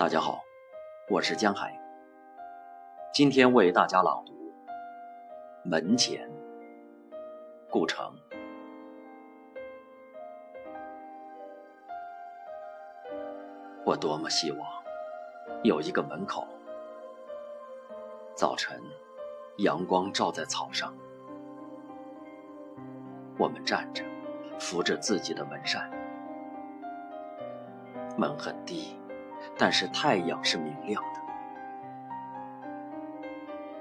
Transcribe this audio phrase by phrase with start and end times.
[0.00, 0.42] 大家好，
[1.10, 1.78] 我是江海。
[3.12, 4.32] 今天为大家朗读
[5.62, 6.26] 《门前》，
[7.68, 8.10] 顾城。
[13.84, 14.66] 我多么希望
[15.62, 16.48] 有一个门口，
[18.34, 18.80] 早晨
[19.58, 20.94] 阳光照在草上，
[23.38, 24.02] 我们站着，
[24.58, 25.90] 扶着自己的门扇，
[28.16, 28.98] 门很低。
[29.60, 31.20] 但是太阳是明亮的，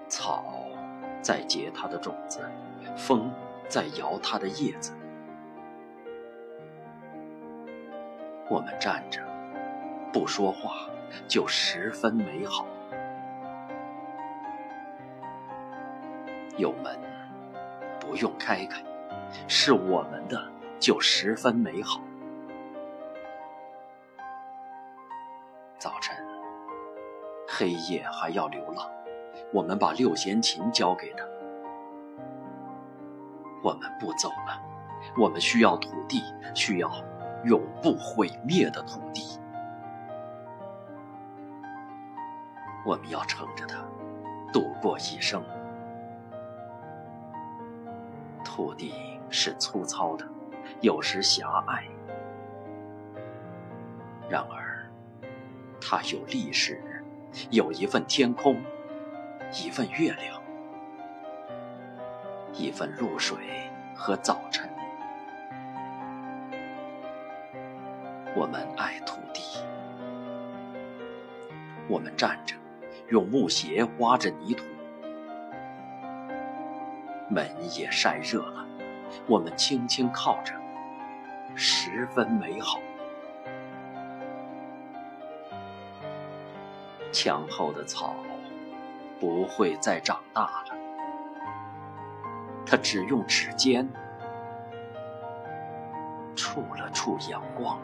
[0.10, 0.44] 草
[1.22, 2.42] 在结它的种子，
[2.98, 3.32] 风
[3.70, 4.94] 在摇它的叶子。
[8.50, 9.22] 我们站着，
[10.12, 10.90] 不说话，
[11.30, 12.68] 就十分美好。
[16.58, 17.00] 有门，
[18.02, 18.84] 不用开开，
[19.48, 22.02] 是我们的，就十分美好。
[25.80, 26.14] 早晨，
[27.48, 28.86] 黑夜还要流浪，
[29.54, 31.24] 我们把六弦琴交给他。
[33.64, 34.62] 我们不走了，
[35.18, 36.22] 我们需要土地，
[36.54, 36.92] 需要
[37.46, 39.40] 永不毁灭的土地。
[42.86, 43.78] 我们要撑着它，
[44.52, 45.42] 度过一生。
[48.44, 48.94] 土地
[49.30, 50.28] 是粗糙的，
[50.82, 51.86] 有时狭隘，
[54.30, 54.69] 然而。
[55.82, 56.82] 它有历史，
[57.50, 58.62] 有一份天空，
[59.54, 60.42] 一份月亮，
[62.54, 63.38] 一份露水
[63.96, 64.70] 和早晨。
[68.36, 69.42] 我们爱土地，
[71.88, 72.56] 我们站着，
[73.10, 74.66] 用木鞋挖着泥土。
[77.30, 78.66] 门也晒热了，
[79.28, 80.54] 我们轻轻靠着，
[81.56, 82.80] 十分美好。
[87.12, 88.16] 墙后的草
[89.20, 90.76] 不会再长大了，
[92.66, 93.88] 他只用指尖
[96.36, 97.80] 触了触阳光。